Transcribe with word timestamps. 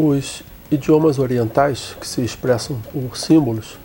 Os 0.00 0.44
idiomas 0.70 1.18
orientais, 1.18 1.96
que 2.00 2.06
se 2.06 2.22
expressam 2.22 2.80
por 2.92 3.16
símbolos, 3.16 3.76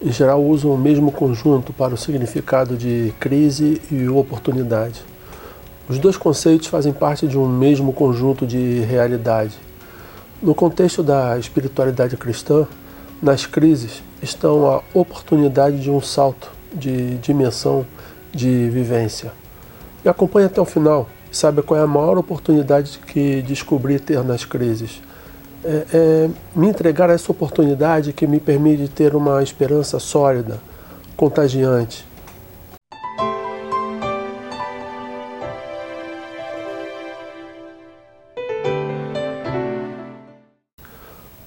em 0.00 0.10
geral 0.10 0.42
usam 0.42 0.72
o 0.72 0.78
mesmo 0.78 1.12
conjunto 1.12 1.74
para 1.74 1.92
o 1.92 1.96
significado 1.96 2.74
de 2.74 3.12
crise 3.20 3.78
e 3.92 4.08
oportunidade. 4.08 5.04
Os 5.86 5.98
dois 5.98 6.16
conceitos 6.16 6.68
fazem 6.68 6.90
parte 6.90 7.28
de 7.28 7.36
um 7.36 7.46
mesmo 7.46 7.92
conjunto 7.92 8.46
de 8.46 8.80
realidade. 8.80 9.58
No 10.40 10.54
contexto 10.54 11.02
da 11.02 11.38
espiritualidade 11.38 12.16
cristã, 12.16 12.66
nas 13.20 13.44
crises 13.44 14.02
estão 14.22 14.66
a 14.70 14.80
oportunidade 14.94 15.82
de 15.82 15.90
um 15.90 16.00
salto 16.00 16.50
de 16.72 17.18
dimensão 17.18 17.84
de 18.32 18.70
vivência. 18.70 19.32
E 20.02 20.08
acompanhe 20.08 20.46
até 20.46 20.62
o 20.62 20.64
final 20.64 21.06
e 21.30 21.36
saiba 21.36 21.62
qual 21.62 21.78
é 21.78 21.82
a 21.82 21.86
maior 21.86 22.16
oportunidade 22.16 22.98
que 23.06 23.42
descobri 23.42 23.98
ter 24.00 24.24
nas 24.24 24.46
crises 24.46 25.02
é, 25.68 25.86
é, 25.92 26.30
me 26.56 26.66
entregar 26.66 27.10
a 27.10 27.12
essa 27.12 27.30
oportunidade 27.30 28.14
que 28.14 28.26
me 28.26 28.40
permite 28.40 28.88
ter 28.88 29.14
uma 29.14 29.42
esperança 29.42 29.98
sólida, 29.98 30.58
contagiante. 31.14 32.06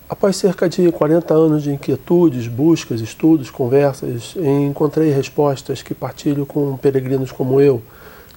Após 0.07 0.35
cerca 0.35 0.70
de 0.70 0.91
40 0.91 1.34
anos 1.34 1.63
de 1.63 1.71
inquietudes, 1.71 2.48
buscas, 2.48 3.01
estudos, 3.01 3.49
conversas, 3.49 4.35
encontrei 4.35 5.09
respostas 5.09 5.81
que 5.81 5.95
partilho 5.95 6.45
com 6.45 6.77
peregrinos 6.77 7.31
como 7.31 7.59
eu, 7.59 7.81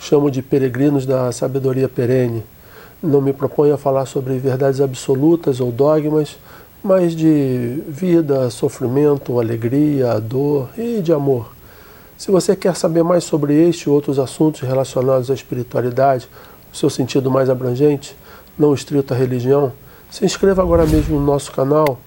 chamo 0.01 0.31
de 0.31 0.41
peregrinos 0.41 1.05
da 1.05 1.31
sabedoria 1.31 1.87
perene 1.87 2.43
não 3.03 3.21
me 3.21 3.33
proponho 3.33 3.75
a 3.75 3.79
falar 3.79 4.07
sobre 4.07 4.39
verdades 4.39 4.81
absolutas 4.81 5.61
ou 5.61 5.71
dogmas, 5.71 6.39
mas 6.83 7.15
de 7.15 7.83
vida, 7.89 8.51
sofrimento, 8.51 9.41
alegria, 9.41 10.21
dor 10.21 10.69
e 10.77 11.01
de 11.01 11.13
amor. 11.13 11.55
Se 12.17 12.31
você 12.31 12.55
quer 12.55 12.77
saber 12.77 13.03
mais 13.03 13.25
sobre 13.25 13.55
este 13.55 13.85
e 13.85 13.91
outros 13.91 14.19
assuntos 14.19 14.61
relacionados 14.61 15.31
à 15.31 15.35
espiritualidade, 15.35 16.29
no 16.69 16.77
seu 16.77 16.89
sentido 16.91 17.31
mais 17.31 17.51
abrangente, 17.51 18.17
não 18.59 18.73
estrito 18.73 19.13
à 19.13 19.17
religião, 19.17 19.73
se 20.11 20.25
inscreva 20.25 20.63
agora 20.63 20.87
mesmo 20.87 21.19
no 21.19 21.27
nosso 21.27 21.51
canal 21.53 21.99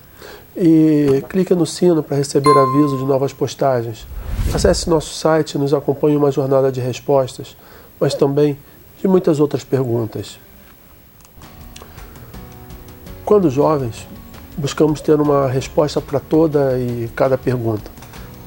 e 0.56 1.24
clique 1.28 1.54
no 1.54 1.66
sino 1.66 2.02
para 2.02 2.18
receber 2.18 2.52
aviso 2.52 2.98
de 2.98 3.04
novas 3.04 3.34
postagens. 3.34 4.08
Acesse 4.54 4.90
nosso 4.90 5.14
site 5.14 5.56
e 5.56 5.58
nos 5.58 5.74
acompanhe 5.74 6.16
uma 6.16 6.32
jornada 6.32 6.72
de 6.72 6.80
respostas, 6.80 7.58
mas 8.00 8.14
também 8.14 8.58
de 9.02 9.08
muitas 9.08 9.40
outras 9.40 9.64
perguntas. 9.64 10.40
Quando 13.28 13.50
jovens, 13.50 14.08
buscamos 14.58 15.02
ter 15.02 15.20
uma 15.20 15.50
resposta 15.50 16.00
para 16.00 16.17
toda 16.17 16.80
e 16.80 17.09
cada 17.14 17.38
pergunta. 17.38 17.92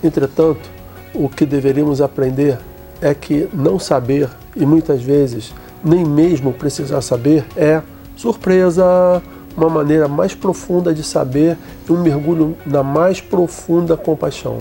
Entretanto, 0.03 0.71
o 1.13 1.29
que 1.29 1.45
deveríamos 1.45 2.01
aprender 2.01 2.59
é 2.99 3.13
que 3.13 3.47
não 3.53 3.79
saber 3.79 4.31
e 4.57 4.65
muitas 4.65 5.03
vezes 5.03 5.53
nem 5.85 6.03
mesmo 6.03 6.55
precisar 6.55 7.03
saber 7.03 7.45
é 7.55 7.83
surpresa, 8.17 9.23
uma 9.55 9.69
maneira 9.69 10.09
mais 10.09 10.35
profunda 10.35 10.95
de 10.95 11.03
saber 11.03 11.59
e 11.87 11.93
um 11.93 12.01
mergulho 12.03 12.57
na 12.65 12.83
mais 12.83 13.21
profunda 13.21 13.99
compaixão. 13.99 14.61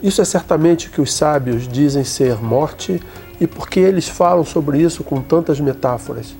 Isso 0.00 0.22
é 0.22 0.24
certamente 0.24 0.90
que 0.90 1.00
os 1.00 1.12
sábios 1.12 1.66
dizem 1.66 2.04
ser 2.04 2.40
morte 2.40 3.02
e 3.40 3.48
porque 3.48 3.80
eles 3.80 4.06
falam 4.06 4.44
sobre 4.44 4.80
isso 4.80 5.02
com 5.02 5.20
tantas 5.20 5.58
metáforas. 5.58 6.36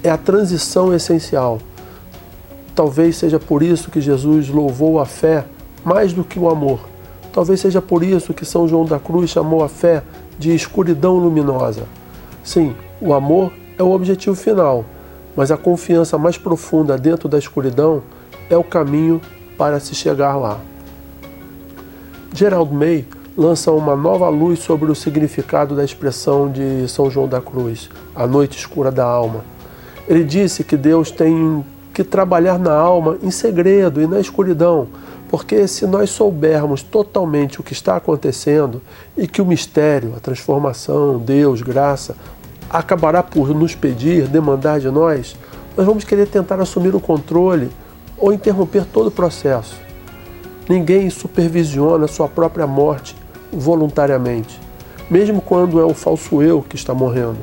É 0.00 0.10
a 0.10 0.16
transição 0.16 0.94
essencial 0.94 1.58
Talvez 2.78 3.16
seja 3.16 3.40
por 3.40 3.60
isso 3.60 3.90
que 3.90 4.00
Jesus 4.00 4.48
louvou 4.48 5.00
a 5.00 5.04
fé 5.04 5.44
mais 5.84 6.12
do 6.12 6.22
que 6.22 6.38
o 6.38 6.48
amor. 6.48 6.78
Talvez 7.32 7.58
seja 7.58 7.82
por 7.82 8.04
isso 8.04 8.32
que 8.32 8.44
São 8.44 8.68
João 8.68 8.84
da 8.84 9.00
Cruz 9.00 9.30
chamou 9.30 9.64
a 9.64 9.68
fé 9.68 10.00
de 10.38 10.54
escuridão 10.54 11.16
luminosa. 11.16 11.88
Sim, 12.44 12.76
o 13.00 13.12
amor 13.12 13.52
é 13.76 13.82
o 13.82 13.90
objetivo 13.90 14.36
final, 14.36 14.84
mas 15.34 15.50
a 15.50 15.56
confiança 15.56 16.16
mais 16.16 16.38
profunda 16.38 16.96
dentro 16.96 17.28
da 17.28 17.36
escuridão 17.36 18.00
é 18.48 18.56
o 18.56 18.62
caminho 18.62 19.20
para 19.56 19.80
se 19.80 19.92
chegar 19.96 20.36
lá. 20.36 20.60
Gerald 22.32 22.72
May 22.72 23.04
lança 23.36 23.72
uma 23.72 23.96
nova 23.96 24.28
luz 24.28 24.60
sobre 24.60 24.88
o 24.88 24.94
significado 24.94 25.74
da 25.74 25.84
expressão 25.84 26.48
de 26.48 26.86
São 26.86 27.10
João 27.10 27.26
da 27.26 27.40
Cruz, 27.40 27.90
a 28.14 28.24
noite 28.24 28.56
escura 28.56 28.92
da 28.92 29.04
alma. 29.04 29.44
Ele 30.06 30.22
disse 30.22 30.62
que 30.62 30.76
Deus 30.76 31.10
tem 31.10 31.64
que 31.98 32.04
trabalhar 32.04 32.60
na 32.60 32.72
alma 32.72 33.18
em 33.24 33.30
segredo 33.32 34.00
e 34.00 34.06
na 34.06 34.20
escuridão, 34.20 34.86
porque 35.28 35.66
se 35.66 35.84
nós 35.84 36.10
soubermos 36.10 36.80
totalmente 36.80 37.58
o 37.58 37.62
que 37.64 37.72
está 37.72 37.96
acontecendo 37.96 38.80
e 39.16 39.26
que 39.26 39.42
o 39.42 39.44
mistério, 39.44 40.14
a 40.16 40.20
transformação, 40.20 41.18
Deus, 41.18 41.60
graça, 41.60 42.14
acabará 42.70 43.20
por 43.20 43.48
nos 43.48 43.74
pedir, 43.74 44.28
demandar 44.28 44.78
de 44.78 44.88
nós, 44.88 45.34
nós 45.76 45.84
vamos 45.84 46.04
querer 46.04 46.28
tentar 46.28 46.60
assumir 46.60 46.94
o 46.94 47.00
controle 47.00 47.68
ou 48.16 48.32
interromper 48.32 48.84
todo 48.84 49.08
o 49.08 49.10
processo. 49.10 49.74
Ninguém 50.68 51.10
supervisiona 51.10 52.06
sua 52.06 52.28
própria 52.28 52.66
morte 52.66 53.16
voluntariamente, 53.52 54.60
mesmo 55.10 55.40
quando 55.40 55.80
é 55.80 55.84
o 55.84 55.94
falso 55.94 56.40
eu 56.40 56.62
que 56.62 56.76
está 56.76 56.94
morrendo. 56.94 57.38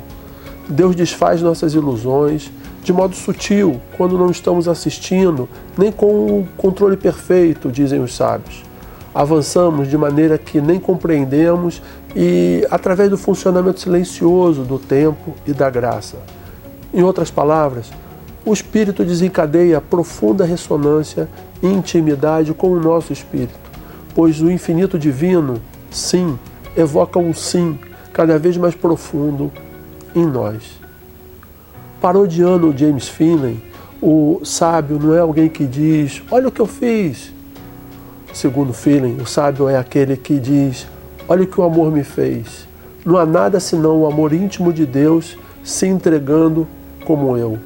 Deus 0.70 0.96
desfaz 0.96 1.42
nossas 1.42 1.74
ilusões 1.74 2.50
de 2.86 2.94
modo 2.94 3.16
sutil, 3.16 3.82
quando 3.98 4.16
não 4.16 4.30
estamos 4.30 4.68
assistindo, 4.68 5.50
nem 5.76 5.92
com 5.92 6.06
o 6.28 6.48
controle 6.56 6.96
perfeito, 6.96 7.72
dizem 7.72 8.00
os 8.00 8.16
sábios. 8.16 8.62
Avançamos 9.12 9.90
de 9.90 9.98
maneira 9.98 10.38
que 10.38 10.62
nem 10.62 10.80
compreendemos 10.80 11.82
e 12.16 12.64
através 12.70 13.10
do 13.10 13.18
funcionamento 13.18 13.80
silencioso 13.80 14.62
do 14.62 14.78
tempo 14.78 15.34
e 15.48 15.52
da 15.52 15.68
graça. 15.68 16.18
Em 16.94 17.02
outras 17.02 17.32
palavras, 17.32 17.90
o 18.46 18.54
espírito 18.54 19.04
desencadeia 19.04 19.82
profunda 19.82 20.46
ressonância 20.46 21.28
e 21.64 21.68
intimidade 21.68 22.54
com 22.54 22.72
o 22.72 22.80
nosso 22.80 23.12
espírito, 23.12 23.60
pois 24.14 24.42
o 24.42 24.52
infinito 24.52 25.00
divino, 25.00 25.60
sim, 25.90 26.38
evoca 26.78 27.18
um 27.18 27.34
sim 27.34 27.80
cada 28.14 28.38
vez 28.38 28.58
mais 28.58 28.76
profundo 28.76 29.52
em 30.16 30.24
nós. 30.24 30.85
Parodiando 32.06 32.70
o 32.70 32.78
James 32.78 33.08
Finley, 33.08 33.58
o 34.00 34.40
sábio 34.44 35.00
não 35.00 35.16
é 35.16 35.22
alguém 35.22 35.50
que 35.50 35.66
diz: 35.66 36.22
Olha 36.30 36.50
o 36.50 36.52
que 36.52 36.62
eu 36.62 36.68
fiz. 36.68 37.34
Segundo 38.32 38.74
Finley, 38.74 39.14
o 39.20 39.26
sábio 39.26 39.68
é 39.68 39.76
aquele 39.76 40.16
que 40.16 40.40
diz: 40.40 40.86
Olha 41.28 41.42
o 41.42 41.48
que 41.48 41.60
o 41.60 41.64
amor 41.64 41.92
me 41.92 42.04
fez. 42.04 42.68
Não 43.04 43.18
há 43.18 43.26
nada 43.26 43.60
senão 43.60 44.02
o 44.02 44.06
amor 44.06 44.34
íntimo 44.34 44.72
de 44.72 44.86
Deus 44.86 45.36
se 45.64 45.88
entregando 45.88 46.68
como 47.08 47.36
eu. 47.36 47.58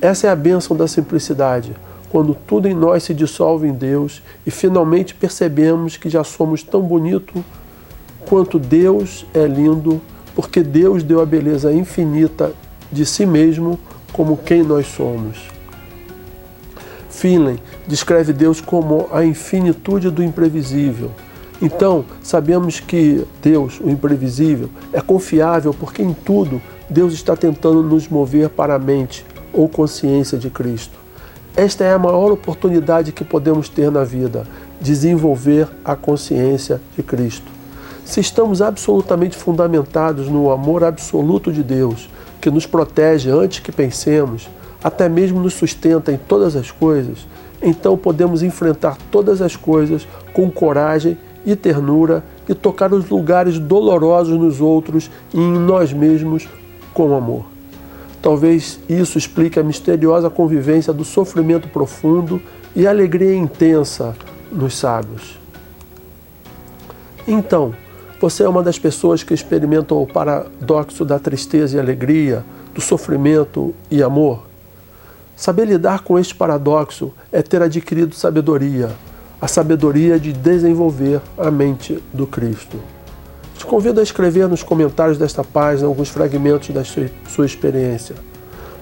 Essa 0.00 0.28
é 0.28 0.30
a 0.30 0.36
bênção 0.36 0.74
da 0.74 0.88
simplicidade, 0.88 1.76
quando 2.08 2.34
tudo 2.34 2.66
em 2.66 2.74
nós 2.74 3.02
se 3.02 3.12
dissolve 3.12 3.68
em 3.68 3.74
Deus 3.74 4.22
e 4.46 4.50
finalmente 4.50 5.14
percebemos 5.14 5.98
que 5.98 6.08
já 6.08 6.24
somos 6.24 6.62
tão 6.62 6.80
bonito 6.80 7.44
quanto 8.26 8.58
Deus 8.58 9.26
é 9.34 9.46
lindo, 9.46 10.00
porque 10.34 10.62
Deus 10.62 11.02
deu 11.02 11.20
a 11.20 11.26
beleza 11.26 11.70
infinita 11.70 12.54
de 12.90 13.04
si 13.06 13.24
mesmo 13.24 13.78
como 14.12 14.36
quem 14.36 14.62
nós 14.62 14.86
somos. 14.86 15.48
Finlay 17.08 17.58
descreve 17.86 18.32
Deus 18.32 18.60
como 18.60 19.08
a 19.12 19.24
infinitude 19.24 20.10
do 20.10 20.22
imprevisível. 20.22 21.10
Então, 21.60 22.06
sabemos 22.22 22.80
que 22.80 23.26
Deus, 23.42 23.78
o 23.80 23.90
imprevisível, 23.90 24.70
é 24.92 25.00
confiável 25.00 25.74
porque 25.74 26.02
em 26.02 26.14
tudo 26.14 26.60
Deus 26.88 27.12
está 27.12 27.36
tentando 27.36 27.82
nos 27.82 28.08
mover 28.08 28.48
para 28.48 28.74
a 28.74 28.78
mente 28.78 29.24
ou 29.52 29.68
consciência 29.68 30.38
de 30.38 30.48
Cristo. 30.48 30.98
Esta 31.54 31.84
é 31.84 31.92
a 31.92 31.98
maior 31.98 32.32
oportunidade 32.32 33.12
que 33.12 33.24
podemos 33.24 33.68
ter 33.68 33.90
na 33.90 34.04
vida, 34.04 34.46
desenvolver 34.80 35.68
a 35.84 35.94
consciência 35.94 36.80
de 36.96 37.02
Cristo. 37.02 37.59
Se 38.04 38.20
estamos 38.20 38.60
absolutamente 38.60 39.36
fundamentados 39.36 40.28
no 40.28 40.50
amor 40.50 40.82
absoluto 40.82 41.52
de 41.52 41.62
Deus, 41.62 42.08
que 42.40 42.50
nos 42.50 42.66
protege 42.66 43.30
antes 43.30 43.60
que 43.60 43.70
pensemos, 43.70 44.48
até 44.82 45.08
mesmo 45.08 45.40
nos 45.40 45.54
sustenta 45.54 46.10
em 46.10 46.16
todas 46.16 46.56
as 46.56 46.70
coisas, 46.70 47.26
então 47.62 47.96
podemos 47.96 48.42
enfrentar 48.42 48.96
todas 49.10 49.42
as 49.42 49.54
coisas 49.54 50.08
com 50.32 50.50
coragem 50.50 51.18
e 51.44 51.54
ternura 51.54 52.24
e 52.48 52.54
tocar 52.54 52.92
os 52.92 53.08
lugares 53.08 53.58
dolorosos 53.58 54.38
nos 54.38 54.60
outros 54.60 55.10
e 55.32 55.38
em 55.38 55.58
nós 55.58 55.92
mesmos 55.92 56.48
com 56.92 57.14
amor. 57.14 57.44
Talvez 58.22 58.78
isso 58.88 59.16
explique 59.16 59.58
a 59.58 59.62
misteriosa 59.62 60.28
convivência 60.28 60.92
do 60.92 61.04
sofrimento 61.04 61.68
profundo 61.68 62.40
e 62.74 62.86
alegria 62.86 63.34
intensa 63.34 64.14
nos 64.52 64.76
sábios. 64.76 65.38
Então, 67.26 67.74
você 68.20 68.42
é 68.42 68.48
uma 68.48 68.62
das 68.62 68.78
pessoas 68.78 69.22
que 69.22 69.32
experimentam 69.32 70.02
o 70.02 70.06
paradoxo 70.06 71.06
da 71.06 71.18
tristeza 71.18 71.76
e 71.76 71.80
alegria, 71.80 72.44
do 72.74 72.80
sofrimento 72.80 73.74
e 73.90 74.02
amor? 74.02 74.42
Saber 75.34 75.64
lidar 75.64 76.00
com 76.00 76.18
este 76.18 76.34
paradoxo 76.34 77.12
é 77.32 77.40
ter 77.40 77.62
adquirido 77.62 78.14
sabedoria, 78.14 78.90
a 79.40 79.48
sabedoria 79.48 80.20
de 80.20 80.34
desenvolver 80.34 81.22
a 81.38 81.50
mente 81.50 82.02
do 82.12 82.26
Cristo. 82.26 82.76
Te 83.56 83.64
convido 83.64 84.00
a 84.00 84.02
escrever 84.02 84.46
nos 84.48 84.62
comentários 84.62 85.16
desta 85.16 85.42
página 85.42 85.88
alguns 85.88 86.10
fragmentos 86.10 86.68
da 86.68 86.84
sua 86.84 87.46
experiência. 87.46 88.16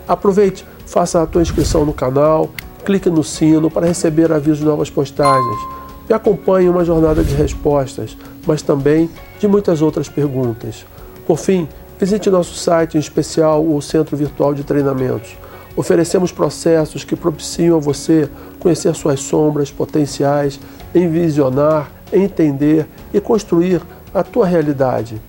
Aproveite, 0.08 0.66
faça 0.84 1.22
a 1.22 1.26
tua 1.26 1.42
inscrição 1.42 1.84
no 1.84 1.92
canal, 1.92 2.50
clique 2.84 3.08
no 3.08 3.22
sino 3.22 3.70
para 3.70 3.86
receber 3.86 4.32
avisos 4.32 4.58
de 4.58 4.64
novas 4.64 4.90
postagens 4.90 5.78
e 6.08 6.12
acompanhe 6.12 6.68
uma 6.68 6.84
jornada 6.84 7.22
de 7.22 7.34
respostas, 7.34 8.16
mas 8.46 8.62
também 8.62 9.10
de 9.38 9.46
muitas 9.46 9.82
outras 9.82 10.08
perguntas. 10.08 10.86
Por 11.26 11.38
fim, 11.38 11.68
visite 11.98 12.30
nosso 12.30 12.54
site, 12.54 12.96
em 12.96 13.00
especial 13.00 13.64
o 13.64 13.80
Centro 13.82 14.16
Virtual 14.16 14.54
de 14.54 14.64
Treinamentos 14.64 15.36
Oferecemos 15.78 16.32
processos 16.32 17.04
que 17.04 17.14
propiciam 17.14 17.76
a 17.76 17.80
você 17.80 18.28
conhecer 18.58 18.92
suas 18.96 19.20
sombras 19.20 19.70
potenciais, 19.70 20.58
envisionar, 20.92 21.88
entender 22.12 22.84
e 23.14 23.20
construir 23.20 23.80
a 24.12 24.24
tua 24.24 24.44
realidade. 24.44 25.22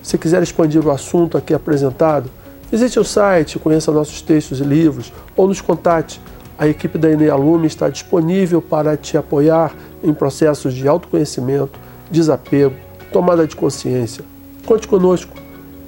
Se 0.00 0.16
quiser 0.16 0.40
expandir 0.40 0.86
o 0.86 0.92
assunto 0.92 1.36
aqui 1.36 1.52
apresentado, 1.52 2.30
visite 2.70 3.00
o 3.00 3.02
site, 3.02 3.58
conheça 3.58 3.90
nossos 3.90 4.22
textos 4.22 4.60
e 4.60 4.62
livros 4.62 5.12
ou 5.34 5.48
nos 5.48 5.60
contate. 5.60 6.20
A 6.58 6.66
equipe 6.66 6.98
da 6.98 7.08
Enea 7.08 7.36
Lume 7.36 7.68
está 7.68 7.88
disponível 7.88 8.60
para 8.60 8.96
te 8.96 9.16
apoiar 9.16 9.72
em 10.02 10.12
processos 10.12 10.74
de 10.74 10.88
autoconhecimento, 10.88 11.78
desapego, 12.10 12.74
tomada 13.12 13.46
de 13.46 13.54
consciência. 13.54 14.24
Conte 14.66 14.88
conosco. 14.88 15.36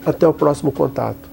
Até 0.06 0.26
o 0.26 0.32
próximo 0.32 0.72
contato. 0.72 1.29